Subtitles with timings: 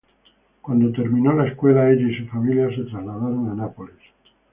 [0.63, 3.99] Cuando terminó la escuela ella y su familia se trasladaron a Nápoles.